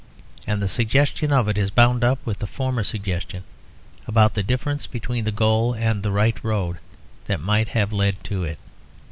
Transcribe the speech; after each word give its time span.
And 0.47 0.59
the 0.63 0.67
suggestion 0.67 1.31
of 1.31 1.47
it 1.47 1.59
is 1.59 1.69
bound 1.69 2.03
up 2.03 2.17
with 2.25 2.39
the 2.39 2.47
former 2.47 2.83
suggestion, 2.83 3.43
about 4.07 4.33
the 4.33 4.41
difference 4.41 4.87
between 4.87 5.25
the 5.25 5.31
goal 5.31 5.73
and 5.75 6.01
the 6.01 6.09
right 6.11 6.43
road 6.43 6.79
that 7.25 7.39
might 7.39 7.67
have 7.67 7.93
led 7.93 8.23
to 8.23 8.43
it. 8.43 8.57